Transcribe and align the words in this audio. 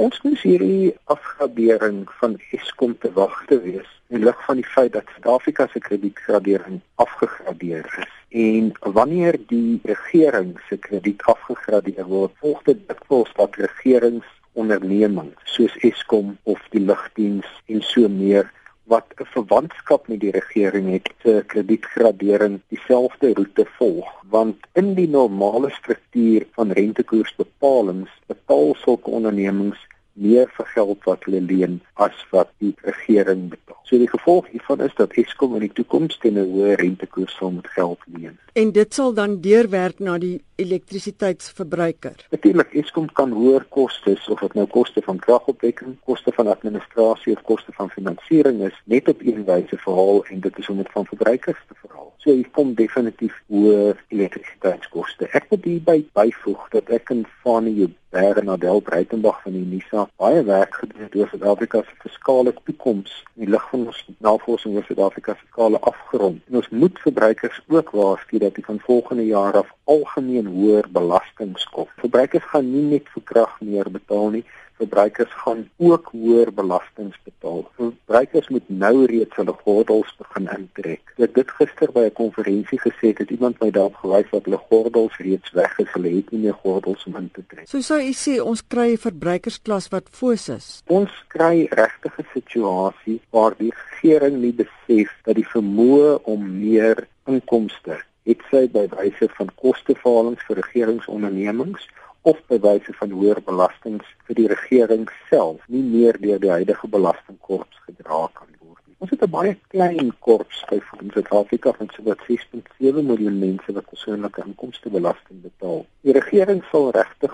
Ons 0.00 0.16
moes 0.24 0.40
hierdie 0.46 0.94
afgradering 1.12 2.06
van 2.16 2.38
Eskom 2.56 2.94
te 3.02 3.10
wag 3.12 3.34
te 3.50 3.58
wees 3.60 3.88
in 4.08 4.22
lig 4.24 4.38
van 4.46 4.56
die 4.56 4.68
feit 4.74 4.94
dat 4.94 5.10
Suid-Afrika 5.12 5.66
se 5.68 5.82
kredietgradering 5.84 6.78
afgegradeer 7.04 7.84
is. 8.00 8.14
En 8.44 8.70
wanneer 8.96 9.36
die 9.50 9.80
regering 9.90 10.54
se 10.68 10.78
krediet 10.86 11.20
afgegradeer 11.28 12.08
word, 12.08 12.32
volg 12.40 12.62
dit 12.70 12.80
dikwels 12.88 13.34
dat 13.36 13.60
regeringsondernemings 13.60 15.52
soos 15.58 15.76
Eskom 15.90 16.32
of 16.48 16.64
die 16.72 16.82
lugdiens 16.86 17.52
en 17.68 17.84
so 17.90 18.08
meer 18.08 18.48
wat 18.88 19.12
'n 19.20 19.28
verwantskap 19.36 20.08
met 20.08 20.20
die 20.24 20.32
regering 20.40 20.88
het 20.96 21.12
se 21.22 21.44
kredietgradering 21.52 22.60
dieselfde 22.72 23.34
roete 23.34 23.66
volg 23.76 24.08
want 24.30 24.56
in 24.80 24.94
die 24.94 25.08
normale 25.08 25.70
struktuur 25.70 26.46
van 26.56 26.72
rentekoersbepalings 26.80 28.10
betaal 28.26 28.74
sulke 28.74 29.10
ondernemings 29.10 29.86
meer 30.12 30.50
vir 30.56 30.66
geld 30.66 31.04
wat 31.04 31.24
hulle 31.24 31.40
leen 31.40 31.80
as 31.94 32.26
wat 32.30 32.50
die 32.58 32.74
regering 32.82 33.48
betaal. 33.50 33.78
So 33.88 33.98
die 33.98 34.10
gevolg 34.10 34.50
hiervan 34.52 34.80
is 34.80 34.94
dat 34.98 35.16
Eskom 35.18 35.54
in 35.58 35.66
die 35.66 35.72
toekoms 35.72 36.18
teen 36.18 36.38
'n 36.38 36.52
hoë 36.52 36.76
rentekoers 36.82 37.36
sal 37.36 37.50
moet 37.50 37.68
geld 37.68 37.98
leen. 38.06 38.38
En 38.52 38.72
dit 38.72 38.94
sal 38.94 39.14
dan 39.14 39.40
deurwerk 39.40 39.98
na 39.98 40.18
die 40.18 40.42
elektrisiteitsverbruiker. 40.60 42.26
Natuurlik 42.30 42.74
Eskom 42.82 43.08
kan 43.12 43.32
hoër 43.32 43.64
kostes 43.76 44.28
of 44.32 44.42
dit 44.44 44.56
nou 44.58 44.66
koste 44.70 45.02
van 45.06 45.18
kragopwekking, 45.18 45.96
koste 46.08 46.34
van 46.36 46.50
administrasie 46.52 47.34
of 47.36 47.42
koste 47.48 47.72
van 47.78 47.90
finansiering 47.90 48.62
is, 48.68 48.76
net 48.84 49.08
op 49.08 49.22
een 49.24 49.44
wyse 49.48 49.78
verhaal 49.84 50.24
en 50.32 50.40
dit 50.46 50.58
is 50.58 50.68
om 50.68 50.82
dit 50.82 50.92
van 50.96 51.06
verbruikers 51.12 51.62
te 51.68 51.78
verhaal. 51.80 52.12
So 52.20 52.34
hier 52.36 52.48
kom 52.56 52.74
definitief 52.76 53.36
hoë 53.48 53.94
elektrisiteitskoste. 54.12 55.30
Ek 55.32 55.48
moet 55.50 55.64
hierby 55.64 55.96
byvoeg 56.16 56.68
dat 56.74 56.92
ek 56.92 57.14
in 57.14 57.24
Fanie 57.40 57.88
Bergen 58.10 58.48
Adel 58.50 58.80
Breitenberg 58.80 59.38
van 59.42 59.54
die 59.54 59.64
NISA 59.64 60.08
baie 60.18 60.42
werk 60.42 60.74
gedoen 60.80 61.04
het 61.06 61.14
oor 61.14 61.28
Suid-Afrika 61.30 61.82
se 61.86 61.94
fiskale 62.02 62.52
toekoms 62.64 63.12
in 63.36 63.44
die 63.44 63.50
lig 63.54 63.68
van 63.70 63.84
ons 63.86 64.00
navorsing 64.26 64.74
oor 64.74 64.86
Suid-Afrika 64.88 65.36
se 65.36 65.44
fiskale 65.44 65.78
afgrond. 65.92 66.40
En 66.50 66.58
ons 66.58 66.68
moet 66.82 66.98
verbruikers 67.04 67.62
ook 67.68 67.94
waarsku 67.94 68.42
dat 68.42 68.58
die 68.58 68.66
van 68.66 68.82
volgende 68.82 69.26
jaar 69.28 69.60
af 69.62 69.70
algemeen 69.84 70.49
hoër 70.54 70.88
belastings 70.92 71.64
kom. 71.74 71.88
Verbruikers 72.02 72.48
gaan 72.52 72.72
nie 72.72 72.86
net 72.96 73.08
vir 73.14 73.22
krag 73.32 73.54
meer 73.60 73.90
betaal 73.90 74.30
nie, 74.36 74.44
verbruikers 74.80 75.32
gaan 75.42 75.68
ook 75.76 76.08
hoër 76.12 76.52
belastings 76.60 77.18
betaal. 77.24 77.64
Verbruikers 77.76 78.48
moet 78.48 78.68
nou 78.82 79.06
reeds 79.10 79.36
hulle 79.36 79.54
gordels 79.64 80.12
begin 80.22 80.48
intrek. 80.56 81.02
Ek 81.16 81.22
het 81.26 81.34
dit 81.36 81.52
gister 81.58 81.92
by 81.96 82.06
'n 82.08 82.16
konferensie 82.22 82.80
gesê 82.86 83.12
dat 83.20 83.30
iemand 83.36 83.60
my 83.60 83.70
daarop 83.76 83.96
gewys 84.02 84.30
dat 84.30 84.44
hulle 84.48 84.62
gordels 84.70 85.16
reeds 85.26 85.52
weg 85.60 85.78
is, 85.84 85.92
hulle 85.96 86.14
het 86.16 86.30
nie 86.32 86.42
meer 86.44 86.58
gordels 86.64 87.04
om 87.06 87.16
in 87.16 87.30
te 87.36 87.44
trek. 87.48 87.68
So 87.68 87.80
sou 87.80 88.00
u 88.00 88.12
sê 88.24 88.40
ons 88.40 88.62
kry 88.74 88.88
'n 88.92 89.04
verbruikersklas 89.06 89.88
wat 89.88 90.08
foos 90.10 90.48
is. 90.48 90.82
Ons 90.86 91.12
kry 91.28 91.68
regtig 91.70 92.18
'n 92.18 92.28
situasie 92.32 93.20
waar 93.30 93.54
die 93.58 93.72
regering 93.72 94.40
nie 94.40 94.52
besef 94.52 95.10
dat 95.24 95.34
die 95.34 95.50
vermoë 95.54 96.22
om 96.24 96.40
meer 96.60 97.08
inkomste 97.26 98.00
het 98.28 98.42
sy 98.50 98.66
by 98.68 98.86
wyse 98.92 99.28
van 99.38 99.50
kosteverhalings 99.62 100.44
vir 100.48 100.60
regeringsondernemings 100.60 101.88
of 102.22 102.40
by 102.48 102.58
wyse 102.60 102.92
van 102.98 103.12
hoër 103.16 103.40
belastings 103.44 104.08
vir 104.28 104.38
die 104.40 104.48
regering 104.52 105.06
self 105.30 105.62
nie 105.74 105.82
meer 105.82 106.18
deur 106.20 106.40
die 106.42 106.52
huidige 106.52 106.88
belastingkorps 106.96 107.80
gedra 107.86 108.26
kan 108.36 108.50
word 108.60 108.82
nie. 108.84 108.96
Ons 108.98 109.14
het 109.14 109.24
'n 109.24 109.30
baie 109.36 109.54
klein 109.74 110.12
korps 110.26 110.64
by 110.70 110.80
in 111.00 111.10
Suid-Afrika 111.14 111.72
van 111.78 111.88
so 111.94 112.02
wat 112.02 112.20
6.7 112.28 113.06
miljoen 113.10 113.38
mense 113.38 113.72
wat 113.72 113.88
persoonlike 113.88 114.44
inkomstebelasting 114.44 115.40
betaal. 115.48 115.86
Die 116.02 116.12
regering 116.12 116.62
sal 116.70 116.90
regtig 116.90 117.32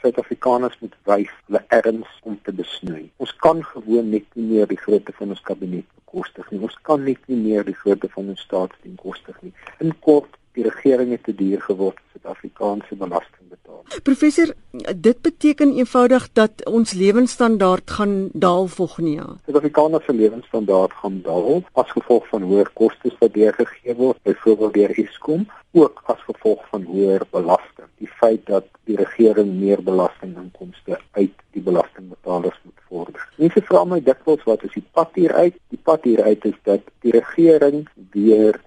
Suid-Afrikaners 0.00 0.78
moet 0.80 0.96
wys 1.08 1.32
hulle 1.46 1.62
erns 1.76 2.12
om 2.22 2.38
te 2.44 2.52
besnoei. 2.56 3.06
Ons 3.20 3.32
kan 3.44 3.62
gewoon 3.72 4.10
net 4.10 4.26
nie 4.34 4.46
meer 4.48 4.68
die 4.70 4.80
grootte 4.80 5.12
van 5.18 5.34
ons 5.34 5.42
kabinet 5.44 5.88
bekostig 6.00 6.50
nie. 6.50 6.60
Ons 6.68 6.76
kan 6.88 7.04
net 7.04 7.26
nie 7.28 7.38
meer 7.40 7.66
die 7.68 7.76
grootte 7.76 8.08
van 8.14 8.32
ons 8.32 8.44
staatsdiens 8.46 8.96
bekostig 8.96 9.42
nie. 9.44 9.52
In 9.84 9.92
kort, 10.06 10.38
die 10.58 10.64
regering 10.66 11.12
het 11.14 11.24
te 11.28 11.34
duur 11.36 11.60
geword 11.68 12.00
vir 12.00 12.20
Suid-Afrikaanse 12.20 12.96
belasting 12.98 13.52
betaal. 13.52 13.84
Professor, 14.08 14.54
dit 14.96 15.20
beteken 15.20 15.72
eenvoudig 15.76 16.28
dat 16.32 16.64
ons 16.64 16.92
lewensstandaard 16.92 17.90
gaan 17.90 18.28
daal 18.32 18.66
volgende 18.66 19.10
jaar. 19.10 19.34
Suid-Afrikaners 19.44 20.04
se 20.04 20.12
lewensstandaard 20.12 20.92
gaan 20.92 21.20
daal 21.22 21.62
as 21.72 21.90
gevolg 21.90 22.28
van 22.28 22.42
hoër 22.42 22.70
kostes 22.72 23.16
wat 23.18 23.34
deurgegee 23.34 23.94
word, 23.94 24.18
byvoorbeeld 24.22 24.74
deur 24.74 24.98
Eskom, 25.04 25.46
ook 25.72 26.02
as 26.04 26.22
gevolg 26.26 26.62
van 26.68 26.82
hoër 26.82 27.26
belasting. 27.30 27.88
Die 27.98 28.10
feit 28.20 28.46
dat 28.46 28.66
die 28.84 28.96
regering 28.96 29.52
meer 29.60 29.82
belastinginkomste 29.82 30.98
uit 31.10 31.34
die 31.52 31.62
belastingbetalers 31.62 32.58
moet 32.62 32.80
vorder. 32.88 33.28
Mense 33.36 33.62
vra 33.68 33.84
my 33.84 34.00
dikwels 34.02 34.42
wat 34.48 34.64
is 34.66 34.74
die 34.74 34.86
pad 34.92 35.14
hier 35.14 35.34
uit? 35.34 35.54
Die 35.68 35.80
pad 35.82 36.04
hier 36.04 36.22
uit 36.22 36.44
is 36.44 36.58
dat 36.62 36.82
die 37.04 37.12
regering 37.14 37.86
weer 38.10 38.60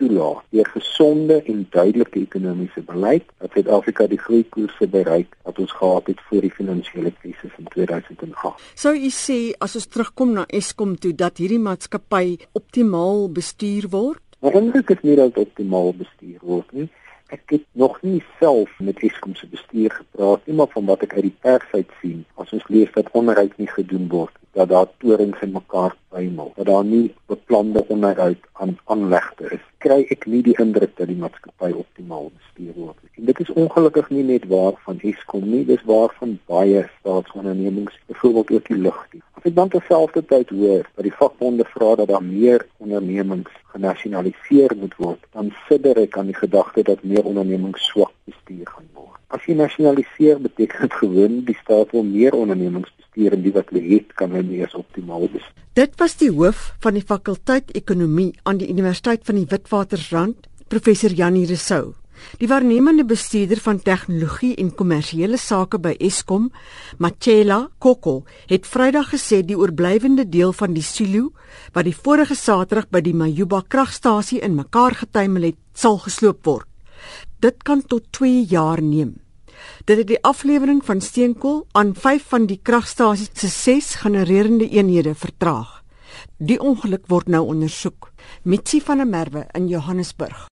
toelaat 0.00 0.44
deur 0.50 0.68
gesonde 0.74 1.42
en 1.42 1.66
duidelike 1.70 2.20
ekonomiese 2.20 2.82
beleid 2.86 3.24
dat 3.38 3.52
Suid-Afrika 3.52 4.06
die 4.10 4.20
groeikoerse 4.20 4.88
bereik 4.92 5.36
wat 5.42 5.58
ons 5.58 5.72
gehad 5.72 6.10
het 6.12 6.20
voor 6.28 6.44
die 6.46 6.52
finansiële 6.52 7.12
krisis 7.20 7.56
in 7.58 7.70
2008. 7.74 8.62
Sou 8.74 8.94
u 8.94 9.10
sê 9.14 9.38
as 9.58 9.76
ons 9.78 9.88
terugkom 9.92 10.36
na 10.36 10.46
Eskom 10.48 10.96
toe 11.00 11.14
dat 11.14 11.40
hierdie 11.42 11.62
maatskappy 11.62 12.36
optimaal 12.52 13.26
bestuur 13.32 13.88
word? 13.90 14.22
Ek 14.44 14.92
is 14.92 15.02
nie 15.02 15.16
dat 15.16 15.38
optimaal 15.40 15.94
bestuur 15.96 16.40
word 16.44 16.72
nie. 16.76 16.88
Ek 17.34 17.42
het 17.50 17.64
nog 17.72 17.96
nie 18.02 18.22
self 18.38 18.70
met 18.78 19.00
Eskom 19.02 19.34
se 19.34 19.48
bestuur 19.50 19.90
gepraat 19.90 20.44
nie, 20.46 20.54
maar 20.54 20.68
van 20.70 20.84
wat 20.86 21.02
ek 21.02 21.16
uit 21.16 21.24
die 21.26 21.38
pers 21.42 21.72
uit 21.72 21.94
sien, 22.00 22.20
as 22.38 22.52
ons 22.54 22.68
lees 22.70 22.92
dat 22.94 23.10
onderhoud 23.18 23.56
nie 23.58 23.66
gedoen 23.66 24.06
word, 24.12 24.36
dat 24.54 24.70
daar 24.70 24.86
torings 25.02 25.42
in 25.42 25.56
mekaar 25.56 25.96
bymel, 26.14 26.52
dat 26.54 26.70
daar 26.70 26.86
nie 26.86 27.08
beplande 27.26 27.82
onderhoud 27.92 28.46
aan 28.52 28.76
aanlegte 28.94 29.50
is, 29.58 29.64
kry 29.82 29.98
ek 30.14 30.28
nie 30.30 30.44
die 30.46 30.54
indruk 30.62 30.94
dat 31.00 31.10
die 31.10 31.18
maatskappy 31.18 31.72
optimaal 31.74 32.30
bestuur 32.30 32.78
word 32.78 33.02
nie. 33.02 33.26
Dit 33.32 33.42
is 33.42 33.52
ongelukkig 33.58 34.12
nie 34.14 34.24
net 34.30 34.46
waar 34.52 34.78
van 34.86 35.02
Eskom 35.10 35.50
nie, 35.50 35.64
dis 35.66 35.82
waar 35.90 36.14
van 36.20 36.38
baie 36.46 36.86
staatsondernemings, 37.00 37.98
byvoorbeeld 38.06 38.54
ook 38.54 38.70
die 38.70 38.82
lugdiens. 38.86 39.25
Ek 39.46 39.54
dan 39.54 39.68
terselfdertyd 39.70 40.48
hoor 40.50 40.88
dat 40.96 41.04
die 41.06 41.14
vakbonde 41.14 41.64
vra 41.70 41.92
dat 42.00 42.08
daar 42.10 42.24
meer 42.24 42.64
ondernemings 42.82 43.52
genasionaliseer 43.70 44.72
moet 44.80 44.96
word, 44.98 45.20
dan 45.36 45.52
sidder 45.68 46.00
ek 46.02 46.16
aan 46.18 46.32
die 46.32 46.38
gedagte 46.38 46.82
dat 46.88 47.04
meer 47.06 47.22
ondernemings 47.22 47.84
swak 47.92 48.10
bestuur 48.26 48.66
gaan 48.66 48.88
word. 48.96 49.20
As 49.30 49.46
jy 49.46 49.54
nasionaliseer 49.54 50.40
beteken 50.42 50.88
dit 50.88 50.96
gewoon 50.98 51.36
die 51.46 51.54
staat 51.60 51.94
wil 51.94 52.02
meer 52.08 52.34
ondernemings 52.34 52.90
bestuur 52.98 53.36
en 53.38 53.44
die 53.44 53.52
wat 53.54 53.70
hulle 53.70 53.84
het 53.86 54.16
kan 54.18 54.34
hulle 54.34 54.48
nie 54.48 54.64
as 54.66 54.74
optimaal 54.74 55.28
bestuur. 55.28 55.62
Dit 55.78 55.94
was 56.02 56.18
die 56.18 56.32
hoof 56.34 56.72
van 56.82 56.98
die 56.98 57.06
fakulteit 57.06 57.70
ekonomie 57.78 58.32
aan 58.42 58.58
die 58.58 58.70
Universiteit 58.72 59.22
van 59.30 59.38
die 59.38 59.46
Witwatersrand, 59.46 60.50
professor 60.66 61.14
Janie 61.14 61.46
Resou. 61.46 61.94
Die 62.40 62.48
waarnemende 62.48 63.04
bestuurder 63.04 63.60
van 63.60 63.80
tegnologie 63.82 64.54
en 64.60 64.72
kommersiële 64.74 65.38
sake 65.40 65.78
by 65.78 65.94
Eskom, 66.00 66.50
Machela 66.98 67.68
Koko, 67.78 68.24
het 68.46 68.66
Vrydag 68.66 69.12
gesê 69.14 69.42
die 69.46 69.58
oorblywende 69.58 70.28
deel 70.28 70.52
van 70.52 70.74
die 70.76 70.84
silo 70.84 71.32
wat 71.72 71.86
die 71.88 71.96
vorige 71.96 72.34
Saterdag 72.34 72.90
by 72.90 73.00
die 73.00 73.14
Majuba 73.14 73.62
kragstasie 73.68 74.40
in 74.44 74.56
mekaar 74.56 74.94
getuimel 74.94 75.50
het, 75.50 75.60
sal 75.74 75.98
gesloop 76.04 76.44
word. 76.46 76.68
Dit 77.40 77.62
kan 77.62 77.82
tot 77.84 78.10
2 78.16 78.44
jaar 78.48 78.82
neem. 78.82 79.16
Dit 79.84 79.98
het 79.98 80.08
die 80.08 80.22
aflewering 80.24 80.84
van 80.84 81.00
steenkool 81.00 81.66
aan 81.72 81.94
5 81.94 82.28
van 82.32 82.46
die 82.46 82.60
kragstasies 82.62 83.30
se 83.34 83.48
6 83.48 83.94
genererende 84.02 84.68
eenhede 84.68 85.14
vertraag. 85.14 85.82
Die 86.38 86.60
ongeluk 86.60 87.06
word 87.08 87.28
nou 87.28 87.46
ondersoek. 87.46 88.10
Mitsi 88.42 88.80
van 88.80 88.98
der 88.98 89.06
Merwe 89.08 89.46
in 89.52 89.68
Johannesburg. 89.68 90.46